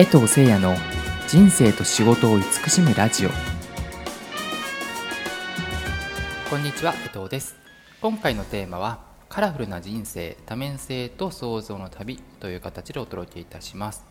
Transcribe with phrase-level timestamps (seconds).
[0.00, 0.74] 江藤誠也の
[1.28, 3.30] 人生と仕事を慈しむラジオ。
[6.48, 7.54] こんにちは江藤です。
[8.00, 14.02] 今回のテーマはカラフルな人生多面性と創造の旅という形でお届けいたします。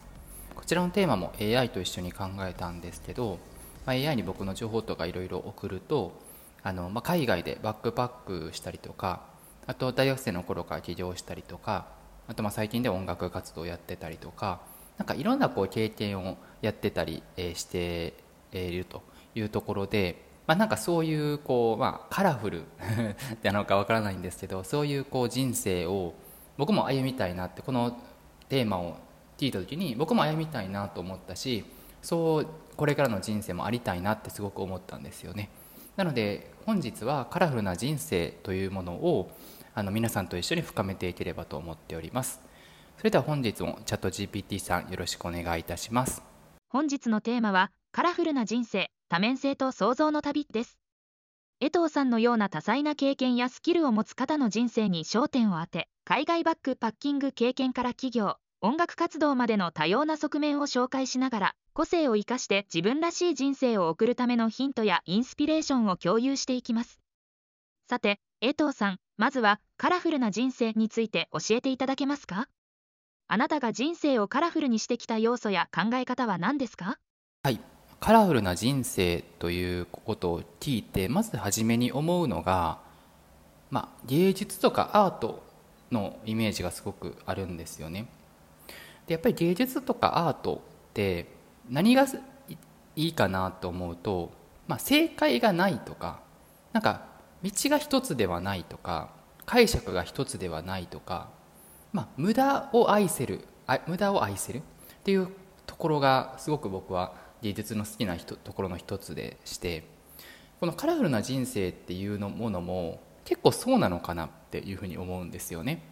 [0.54, 3.40] こちらのテーマも AI と一緒に考えたんですけど、
[3.88, 6.22] まあ、AI に僕の情報とかいろいろ送ると
[6.62, 8.10] あの、まあ、海外でバックパッ
[8.50, 9.24] クしたりとか
[9.66, 11.88] あと大学生の頃から起業したりとか
[12.28, 14.62] あとまあ最近で音楽活動をやってたりとか
[15.00, 18.14] なんかいろんなこう経験をやってたりえして
[18.52, 19.02] いると
[19.34, 22.64] いうところで、まあ、なんかそういうこう、まあ、カラフル
[23.42, 26.14] なのかわからないんですけどそういうこう人生を
[26.58, 27.98] 僕も歩みたいなってこの
[28.50, 28.98] テーマを
[29.38, 31.64] 聞いた時に僕も歩みたいなと思ったし
[32.02, 35.50] そうこれからの人生もありたいなってすごく思ったんですよね。
[35.96, 39.32] なので本日はカラフルな人生というものを
[39.76, 42.42] あの皆さんと一緒に深めていければと思っております。
[43.00, 46.22] それでは本日もチャット GPT さんよろしくお願いいたします。
[46.68, 50.78] 本日のテーマはカラフルな人生多面性と創造の旅です。
[51.62, 67.00] 江藤さんのような多彩な経験やスキルを持つ方の人生に焦点を当て海外バックパッキング経験から企業音楽活動までの多様な側面を紹介しながら個性を生かして自分らしい人生を送るためのヒントやインスピレーションを共有していきます。
[67.90, 72.50] さて江藤さんまずはカラフルな人生について教えていただけますか？
[73.32, 76.98] あなたが人生をカラフルにしてきた要素や考え方は何ですか？
[77.44, 77.60] はい。
[78.00, 82.80] カラフルな人生ということを聞いてまず初めに思うのが、
[83.70, 85.44] まあ、芸術とかアート
[85.92, 88.08] のイメージがすごくあるんですよね。
[89.06, 91.28] でやっぱり芸術とかアートって
[91.70, 92.08] 何が
[92.96, 94.32] いいかなと思うと、
[94.68, 96.20] まあ、正解がないとか
[96.74, 97.06] なんか
[97.44, 99.12] 道が一つではないとか
[99.46, 101.30] 解釈が一つではないとか
[101.92, 103.46] まあ、無駄を愛せる
[103.88, 104.62] 無駄を愛せるっ
[105.04, 105.28] ていう
[105.66, 109.84] ところがすごく僕は芸術の好きなところの一つでして
[110.60, 115.84] このカラフルな人生っていうのものも結構そうなのかなっていうふうに思うんですよね。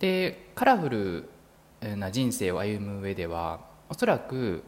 [0.00, 1.30] でカラフル
[1.96, 4.64] な人生を歩む上ではおそらく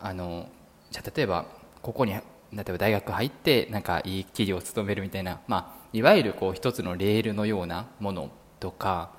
[0.00, 0.48] あの
[0.90, 1.46] じゃ例えば
[1.82, 2.22] ここに例え
[2.52, 9.10] ば大学入ってなんかいい企業を務めるみたいな、まあ、いわゆるこう一つのレールのようなものとか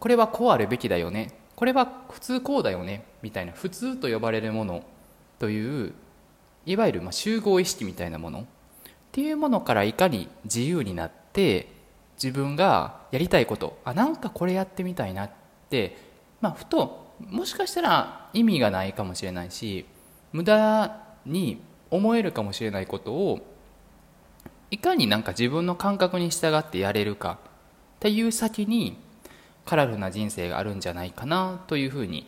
[0.00, 1.30] これはこうあるべきだよね。
[1.54, 3.04] これは普通こうだよね。
[3.22, 4.82] みたいな普通と呼ばれるもの
[5.38, 5.92] という
[6.66, 8.40] いわゆるま集合意識みたいなもの。
[8.40, 8.44] っ
[9.12, 11.68] ていうものからいかに自由になって
[12.22, 15.30] 自分がやりたいことあなんかこれやってみたいなっ
[15.68, 15.96] て、
[16.40, 19.84] まあ、ふともしかしたら意味がないかもしれないし
[20.32, 20.96] 無駄
[21.26, 21.60] に
[21.90, 23.40] 思えるかもしれないことを
[24.70, 28.96] いかになんか自分の感覚に従ってやれるかっていう先に
[29.64, 32.26] カラフルな人生があるんじゃないかなというふうに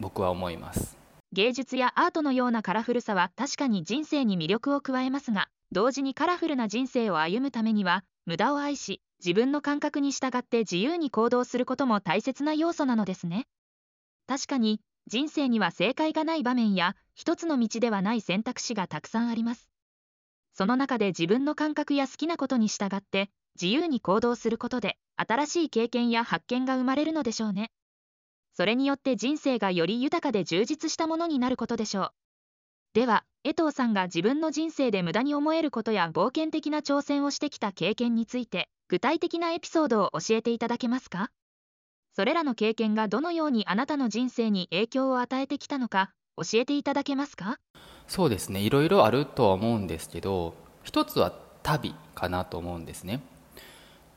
[0.00, 0.96] 僕は思います。
[1.32, 13.46] 芸術やアートのようなカラフルさは確かに人生に魅力を加えますが同時にカラフルな人生を歩むためには無駄を愛し自分の感覚に従って自由に行動することも大切な要素なのですね。
[14.28, 19.68] 確かに人生には正解がない場面や一つの道ではない選択肢がたくさんあります。
[20.52, 23.28] その中で自分の感覚や好きなことに従って
[23.60, 27.70] 自由に行動することで新しい経験や発見が生まれるのでしょうね。
[28.52, 32.10] それによって人生がより豊かで充実したものになることでしょう。
[32.94, 41.30] では江藤さんが自分の人生で無駄に思えることや冒険的な挑戦をしてきた経験について具体的なエピソードを教えていただけますか？
[42.12, 47.58] それらの経験がどのようにあなたの人生に影響を与えてきたのか教えていただけますか？
[48.06, 48.60] そうですね。
[48.60, 50.54] いろいろあるとは思うんですけど
[50.84, 51.32] 一つは
[51.64, 53.20] 旅かなと思うんですね。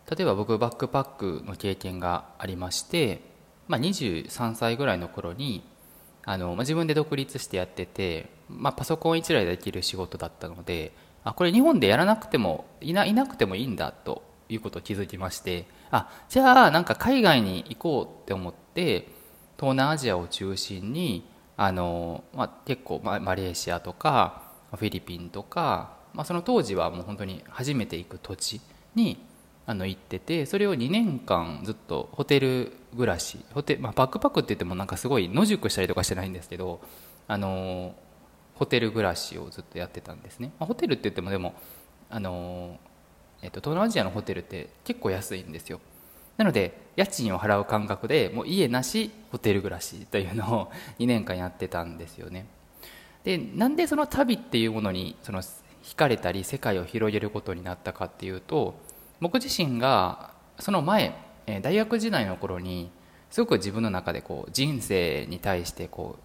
[0.09, 3.21] 例えば僕バックパックの経験がありまして、
[3.67, 5.63] まあ、23歳ぐらいの頃に
[6.23, 19.09] あの、まあ、自分で独立してやってて、まあ、パソコン1台でできる仕事だったのであこれ日本でやらなくてもいないなくてもいいんだということを気づきましてあじゃあなんか海外に行こうって思って
[19.57, 28.61] 東南アジアを中心にあの、まあ、結構ママレーシアとかフィリピンとか、まあ、その当時はもう本当に初めて行く土地
[28.95, 29.25] に
[29.69, 36.79] あの行っててそれを2年間ずっとホテル暮らしホテ、まあ、バックパックって言ってもなんかすごい野宿したりとかしてないんですけど
[37.27, 37.93] あの
[38.55, 41.53] ホテル暮らしをずっとやってたんですね、まあ、ホテルって言ってもでも
[42.09, 42.77] あの、
[43.41, 45.81] えっと、東南アジアのホテルって結構安いんですよ。
[46.37, 52.45] なので家賃を払う感覚でもう家なしホテル暮らしというのを 2年間やってたんですよね。
[53.23, 58.75] でなんでその旅っていうものにその惹かれたり世界を広げることになったかっていうと
[59.19, 61.15] 僕自身がその前
[61.61, 62.91] 大学時代の頃に
[63.29, 66.17] すごく自分の中でこう人生に対してこ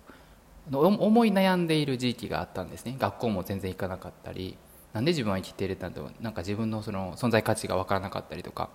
[0.71, 2.97] う思い悩んでいる時期があったんですね。
[2.99, 4.57] 学校も全然行かなかったり
[4.93, 8.71] なんで自分は生きているんだとなんか自分のその存在価値が分からなかったりとか。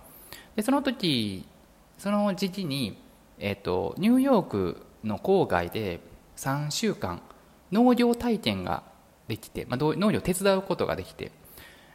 [0.56, 1.46] でその時
[1.98, 2.98] その時期に、
[3.38, 6.00] えーと、ニューヨークの郊外で
[6.36, 7.20] 3週間
[7.72, 8.82] 農業体験が
[9.26, 11.32] できて、まあ、農業を手伝うことができて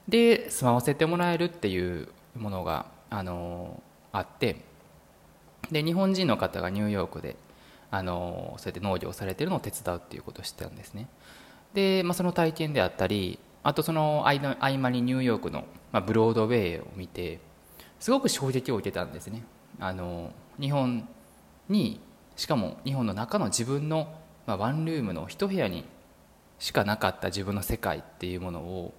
[0.07, 4.57] で住まわせてもらえるっていうものが、あのあって
[5.71, 7.35] で日本人の方がニューヨークで、
[7.91, 11.07] あのそうやって農業されてるのを手伝うっていうことをしてたんですね。
[11.73, 17.39] で、まあ、その体験であったりあとその合間にニューヨークの、まあ、ブロードウェイを見て
[17.99, 19.43] すごく衝撃を受けたんですね。
[19.79, 21.07] あの日本
[21.69, 21.99] に
[22.35, 24.13] しかも日本の中の自分の、
[24.45, 25.85] まあ、ワンルームの一部屋に
[26.59, 28.93] しかなかった自分の世界っていうものを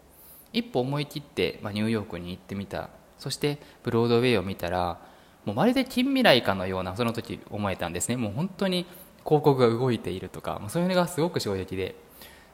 [0.55, 2.89] 一歩思い切って、まあ、ニューヨークに行ってみた。
[3.19, 4.99] そしてブロードウェイを見たら
[5.45, 8.17] もうまるで近未来かのようなその時思えたんですね。
[8.17, 8.87] もう本当に
[9.25, 11.95] 広告が動いているとかもうそういうのがすごく衝撃で、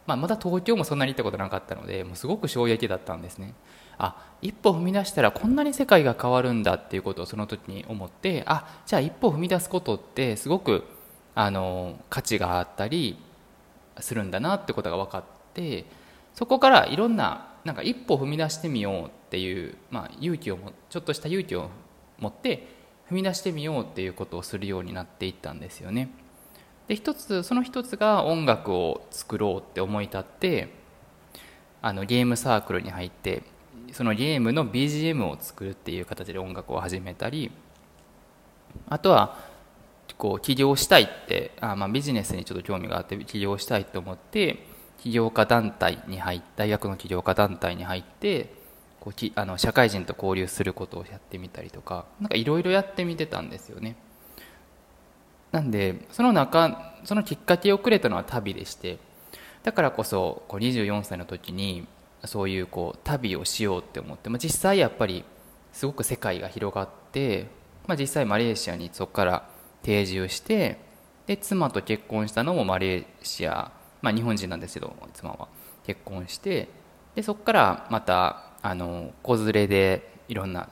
[0.07, 3.55] まあ、まだ東京もそんなに行ったことなかったのでもうすごく衝撃だったんですね。
[3.99, 10.85] あ一歩踏み出したらこんなに世界が変わるんだっていうことをその時に思ってあじゃあ一歩踏み出すことってすごく
[11.35, 13.19] あの価値があったり
[13.99, 15.85] するんだなってことが分かって
[16.35, 21.69] そこからいろんななんか一歩踏み出してみようっていう、まあ、勇気をもちょっとした勇気を
[22.19, 22.67] 持って
[23.11, 26.11] 踏み出してみようっていうことをするようになっていったんですよね。
[26.89, 30.69] で一つその一つが音楽を作ろうって思い立って
[31.83, 33.43] あのゲームサークルに入って
[33.93, 37.51] そのゲームの BGM を作るっていう形で音楽を始めたり
[38.89, 39.39] あとは
[40.19, 44.67] こう起業したいってあ、まあ、ビジネスにちょっと興味があって起業したいと思って
[45.01, 48.53] 起業家団体に入大学の起業家団体に入って
[49.01, 53.97] こうきあの社会人と交流することをやってみたりとかなんかいろいろやってみてたんですよね。
[55.53, 58.99] なんでその中そのきっかけをくれたのは旅でして
[59.63, 61.87] だからこそこう24歳の時に
[62.25, 65.25] そういうこう旅をしようって思って、まあ、実際やっぱり
[65.73, 67.47] すごく世界が広がって、
[67.87, 69.49] まあ、実際マレーシアにそこから
[69.83, 70.79] 定住して
[71.27, 75.49] で妻と結婚したのもマレーシア、まあ、日本人なんですけど妻は
[75.85, 76.69] 結婚して
[77.15, 80.69] でそこからまたあの子連れでいろんな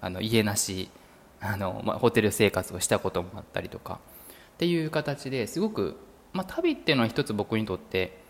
[0.00, 0.90] あの家なし
[1.40, 4.00] あの、まあ、ホテル生活をしたこともあったりとか
[4.54, 5.96] っていう形ですごく、
[6.32, 8.20] まあ、旅っていうのは一つ僕にとって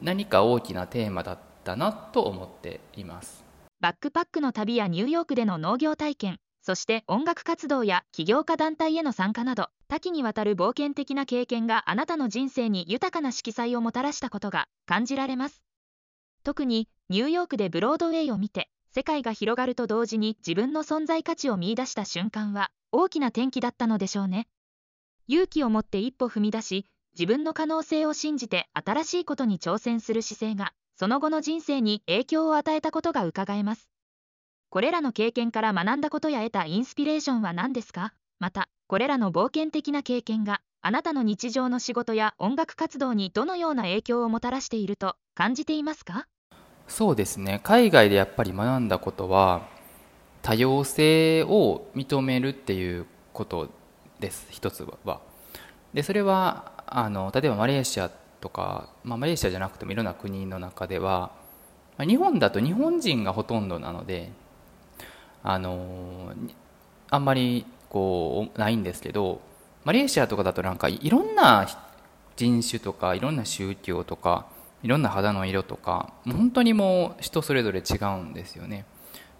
[0.00, 3.44] 何か大きなテーマだったなと思っています。
[3.80, 6.38] バックパックの旅やニューヨークでの農業体験。
[6.62, 15.62] そして音楽活動や起業家団体への参加など多岐にわたる冒険的な経験があなたの人生に豊かな色彩をもたらしたことが感じられます。
[16.44, 24.46] 特にニューヨークでブロードウェイを見て世界が広がると同時に自分の存在価値を見いだした瞬間は大きな転機だったのでしょうね。
[25.28, 33.89] 勇気を持って一歩踏み出し自分の可能性を信じて新しいことに挑戦する姿勢がその後の人生に影響を与えたことがうかがえます。
[34.72, 38.14] これらの経験から学んだことや得たインスピレーションは何ですか？
[38.38, 46.28] またこれらの冒険的な経験があなたの日常の仕事や音楽活動にどのような影響をもたらしていると感じていますか？
[46.86, 47.60] そうですね。
[47.64, 49.66] 海外でやっぱり学んだことは
[50.40, 53.70] 多様性を認めるっていうこと
[54.20, 54.46] です。
[54.50, 55.20] 一つは。
[55.92, 58.08] でそれはあの例えばマレーシア
[58.40, 61.32] とか、まあ、マレーシアじゃなくてもいろんな国の中では
[61.98, 64.30] 日本だと日本人がほとんどなので
[65.42, 66.32] あの
[67.10, 69.40] あんまりこうないんですけど
[69.84, 71.66] マレーシアとかだとなんかいろんな
[72.36, 74.46] 人種とかいろんな宗教とか
[74.82, 78.86] いろんな肌の色とか本当にもう人それぞれ違うんですよね。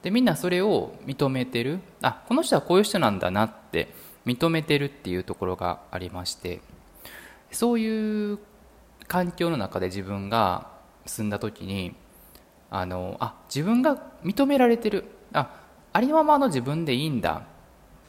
[0.02, 1.80] でみんなそれを認めてる。
[2.02, 3.92] あこの人はこういう人なんだなって
[4.26, 6.60] 認めてるっていうところがありまして。
[7.52, 8.38] そういう
[9.08, 10.68] 環境の中で自分が
[11.04, 11.96] 住んだ時に
[12.70, 15.04] あのあ自分が認められてる。
[15.32, 15.59] あ
[15.92, 17.42] ありのままの自分でいいんだ。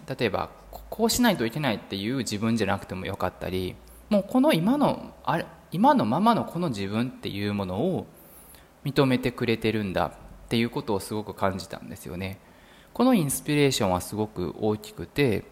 [0.07, 0.49] 例えば
[0.89, 3.75] こうしないといけないっていう自分じゃなくてもよかったり
[4.09, 8.07] もうこの今のあれ今のままのこの自分っていうものを
[8.83, 10.11] 認めてくれてるんだっ
[10.49, 12.39] ていうことをすごく感じたんですよね。
[12.93, 15.45] このインスピレーションはすごく大きくて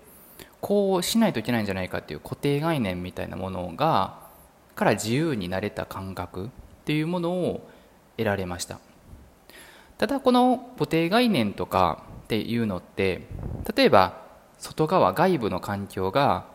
[0.59, 4.19] こうしないといけないんじゃないかっていう固定概念みたいなものが
[4.75, 6.49] から自由になれた感覚っ
[6.83, 7.69] ていうものを
[8.17, 8.79] 得られました。
[9.97, 13.27] ただこの固定概念とかっていうのって
[13.75, 14.21] 例えば
[14.59, 16.45] 外側外部の環境が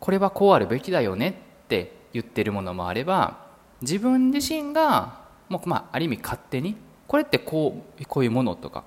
[0.00, 3.46] これはこうあるべきだよねって言ってるものもあれば
[3.80, 6.74] 自分自身がもうまあある意味勝手に
[7.06, 8.82] これってこうこういうものとか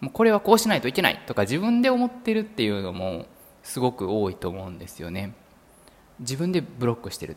[0.00, 3.26] もうこれはこうしないといけないとか自分で思ってるっていうのも
[3.62, 5.34] すごく多いと思うんですよね。
[6.18, 7.36] 自分でブロックしてる。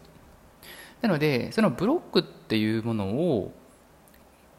[1.02, 3.52] なのでそのブロックっていうものを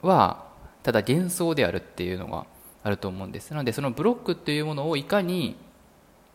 [0.03, 0.45] は
[0.83, 2.45] ただ幻想であるっていうのが
[2.83, 3.51] あると思うんです。
[3.51, 5.57] なのでそのブロックっていうものをいかに、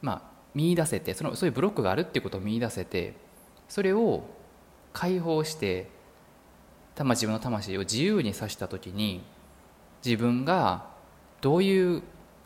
[0.01, 0.21] まあ、
[0.55, 3.13] 見出せてそのそういうブロックがあるっていうことを見出せて
[3.67, 4.23] それを
[4.93, 5.89] 解放して
[6.97, 9.21] 自分の魂を自由にさした時に
[10.03, 10.87] 自分が
[11.41, 12.01] どういう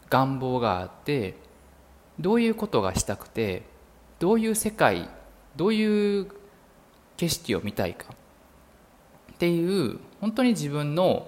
[0.10, 1.36] 願望があって
[2.20, 3.64] どういうことがしたくて
[4.20, 5.08] どういう世界
[5.56, 6.28] どういう
[7.16, 8.08] 景色を見たいか
[9.34, 11.28] っていう本当に自分の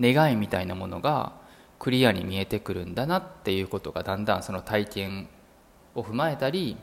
[0.00, 1.32] 願いみたいなものが
[1.78, 5.28] クリアに見えてくるんだなっていうことがだんだんその体験
[5.94, 6.76] を踏まえたり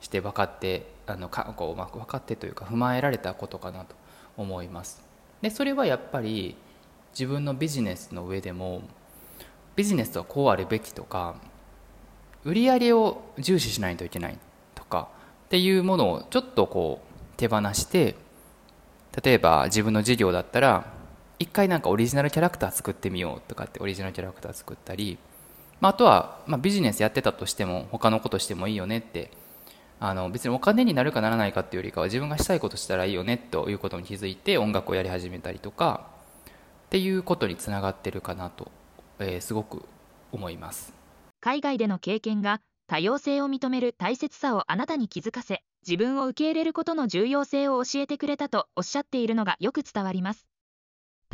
[0.00, 3.94] して分かってあのかこう、ま、分かってというか踏まえられたことかなと
[4.36, 5.02] 思います。
[5.42, 6.56] でそれはやっぱり
[7.12, 8.82] 自分のビジネスの上でも
[9.76, 11.36] ビジネスはこうあるべきとか
[12.44, 14.38] 売り上げを重視しないといけない
[14.74, 15.08] とか
[15.46, 18.14] っていうものをちょっとこう手放して
[19.22, 20.93] 例えば自分の事業だったら
[21.38, 25.18] 一回なんかオリジナルキャラクター作ってみようとかってオリジナルキャラクター作ったり、
[25.80, 29.30] まあ、あとは、まあ、ビジネスやってたとしても他のことしてもいいよねって
[30.00, 36.06] あの別にお金になるかならないかっていうよりかは自分がしたいことしたらいいよねということに気づいて音楽をやり始めたりとか
[36.86, 38.70] っていうことにつながってるかなと、
[39.18, 39.84] えー、すごく
[40.30, 40.92] 思います。
[41.40, 50.46] 海外での経験が多様性を認める大切さをあなたに気づかせ自分を受け入れることの重要性を教えてくれたとおっしゃっているのがよく伝わります。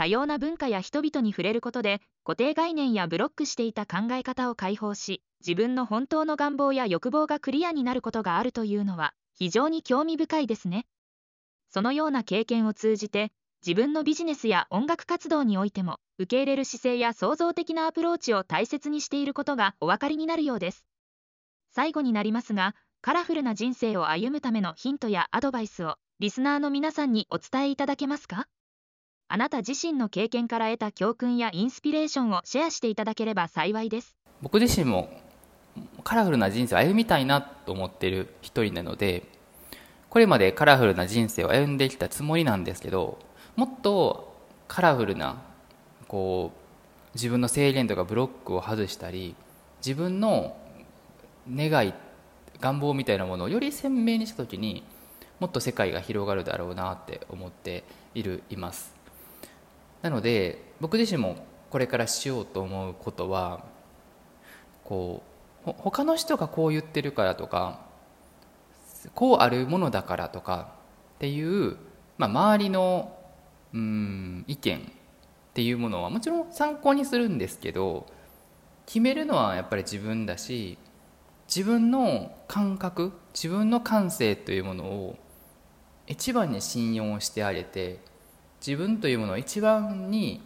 [0.01, 10.87] 多様な文化や人々に触れることで固定概念やブロックしていた考え方を解放し自分の本当の願望や欲望がクリアになることがあるというのは非常に興味深いですね。
[11.69, 13.31] そのような経験を通じて
[13.61, 20.87] 自分のビジネスや音楽活動においても受け入れる姿勢や創造的なアプローチを大切にしていることがお分かりになるようです。
[21.73, 28.47] 最後になりますがカラフルな人生を歩むためのヒントやアドバイスをリスナーの皆さんにお伝えいただけますか？
[29.33, 34.17] あなた自身の経験から得た教訓やインスピレーションをシェアしていただければ幸いです。
[34.43, 35.09] 僕自身も
[36.03, 39.23] カラフルな人生を歩みたいなと思っている一人なので
[40.09, 43.21] これまでカラフルな人生を歩んできたつもりなんですけど
[43.55, 44.35] もっと
[44.67, 45.41] カラフルな
[46.09, 49.37] こう自分の制限とかブロックを外したり
[49.79, 50.57] 自分の
[51.49, 51.95] 願い
[52.59, 54.83] 願望みたいなものをより鮮明にした時に
[55.39, 57.85] もっと世界が広がるだろうなって思って
[58.17, 59.00] いるいます。
[60.03, 61.37] なので僕自身も
[61.71, 63.65] これからしようと思うことは
[64.85, 65.23] こ
[65.67, 67.81] う他の人がこう言ってるからとか
[69.15, 70.73] こうあるものだからとか
[71.17, 71.77] っていう、
[72.19, 73.17] まあ、周りの
[73.73, 74.83] うん意見っ
[75.55, 78.07] ていうものはもちろん参考にするんですけど
[78.87, 80.79] 決めるのはやっぱり自分だし
[81.47, 85.17] 自分の感覚自分の感性というものを
[86.07, 88.01] 一番に信用してあげて
[88.65, 90.43] 自分というものを一番に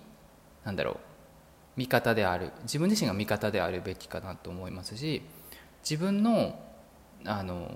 [0.64, 0.96] 何だろう
[1.76, 2.52] 味方である。
[2.62, 5.22] 自分自身が味方であるべきかなと思いますし
[5.82, 6.58] 自分の
[7.24, 7.70] あの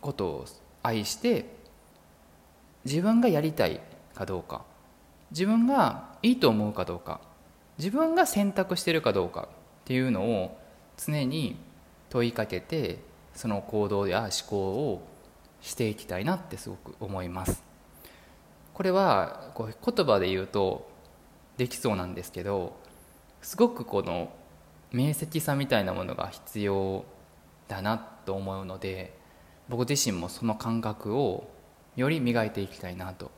[0.00, 0.44] ことを
[0.82, 1.46] 愛して
[2.84, 3.80] 自分がやりたい
[4.14, 4.64] かどうか。
[5.30, 7.20] 自分がいいと思うかどうか。
[7.78, 10.58] 自分が選択してるかどうかっていうのを
[10.96, 11.56] 常に
[12.10, 12.98] 問いかけて
[13.34, 15.02] その行動や思考を
[15.60, 17.73] していきたいなってすごく思います。
[18.74, 20.88] これはこう言葉で言うと
[21.56, 22.76] できそうなんですけど
[23.40, 24.32] すごくこの
[24.92, 27.04] 明晰さみたいなものが必要
[27.68, 29.16] だなと思うので
[29.68, 31.48] 僕自身もその感覚を
[31.96, 33.30] より磨いていきたいなと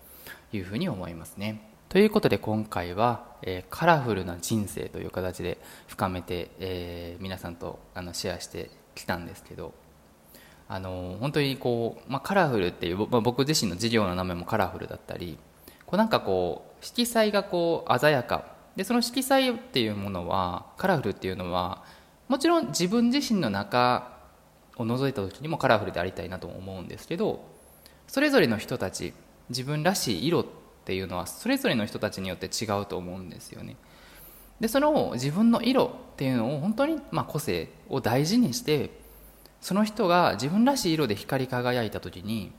[0.52, 1.70] いうふうに思いますね。
[1.88, 9.72] ということで今回は、えー、カラフルな人生という形で深めて、えー、皆さんとあのシェアしてきたんですけど
[10.68, 15.38] あの本当にこう、まあ、カラフルっていう、まあ、僕自身の事業の名前もカラフルだったり
[15.86, 18.56] こうなんかこう色彩がこう鮮やか。
[18.74, 21.82] でその色彩っていうものはカラフルっていうのは
[22.28, 24.12] もちろん自分自身の中
[24.76, 27.42] を覗いた時にもカラフルでありたいなと思うんですけど
[28.06, 29.14] それぞれの人たち
[29.48, 30.46] 自分らしい色っ
[30.84, 33.76] ていうのはそれぞれの人たちによって違うと思うんですよね。
[34.60, 38.90] でその自分の色っていうのを本当にま個性を大事にして
[39.60, 42.52] その人が自分らしい色で光り輝いた時に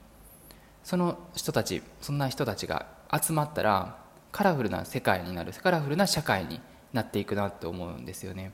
[0.84, 2.88] その人たちそんな人たちが
[3.22, 3.98] 集まったら
[4.32, 6.62] カラフルな世界になるカラフルな社会に
[6.94, 8.52] なっていくなって思うんですよね。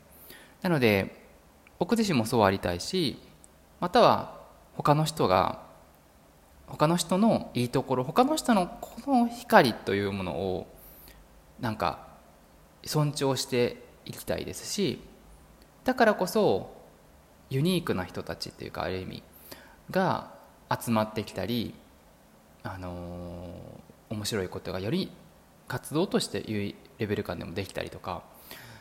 [0.61, 1.23] なので
[1.79, 3.19] 僕自身もそうありたいし
[3.79, 4.41] または
[4.75, 5.61] 他の人が
[6.67, 10.67] 他の人のいいところ他の人のこの光というものを
[11.59, 12.07] なんか
[12.85, 15.01] 尊重していきたいですし
[15.83, 16.82] だからこそ
[17.53, 19.23] ユニークな人たちっていうかある意味
[19.91, 20.31] が
[20.69, 21.75] 集まってきたり
[22.63, 25.11] あのー、面白いことがより
[25.67, 28.23] 活動としていうレベル感でもできたりとか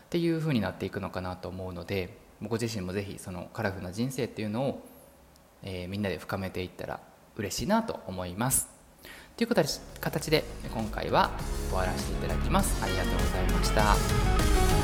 [0.04, 4.82] っていう風になっていくのかなと思うので僕自身もぜひそのカラフルな人生っていうのを、
[5.62, 7.00] えー、みんなで深めていったら
[7.36, 8.68] 嬉しいなと思います。
[9.36, 11.30] という形で今回は
[11.68, 12.82] 終わらせていただきます。
[12.82, 14.81] ありがとうございました。